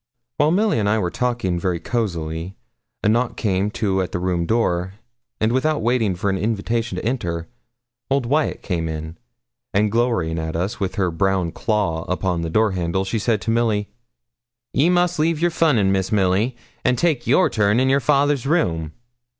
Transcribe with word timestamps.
While 0.37 0.49
Milly 0.49 0.79
and 0.79 0.89
I 0.89 0.97
were 0.97 1.11
talking, 1.11 1.59
very 1.59 1.79
cosily, 1.79 2.55
a 3.03 3.07
knock 3.07 3.37
came 3.37 3.69
to 3.69 4.07
the 4.07 4.17
room 4.17 4.47
door, 4.47 4.95
and, 5.39 5.51
without 5.51 5.83
waiting 5.83 6.15
for 6.15 6.31
an 6.31 6.39
invitation 6.39 6.95
to 6.95 7.05
enter, 7.05 7.47
old 8.09 8.25
Wyat 8.25 8.63
came 8.63 8.89
in, 8.89 9.15
and 9.75 9.91
glowering 9.91 10.39
at 10.39 10.55
us, 10.55 10.79
with 10.79 10.95
her 10.95 11.11
brown 11.11 11.51
claw 11.51 12.03
upon 12.05 12.41
the 12.41 12.49
door 12.49 12.71
handle, 12.71 13.03
she 13.05 13.19
said 13.19 13.41
to 13.41 13.51
Milly 13.51 13.89
'Ye 14.73 14.89
must 14.89 15.19
leave 15.19 15.39
your 15.39 15.51
funnin', 15.51 15.91
Miss 15.91 16.11
Milly, 16.11 16.55
and 16.83 16.97
take 16.97 17.27
your 17.27 17.47
turn 17.47 17.79
in 17.79 17.87
your 17.87 17.99
father's 17.99 18.47
room.' 18.47 18.93